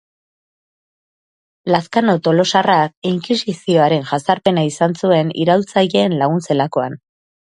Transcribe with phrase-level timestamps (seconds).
[1.73, 6.99] Lazcano tolosarrak Inkisizioaren jazarpena izan zuen iraultzaileen lagun zelakoan.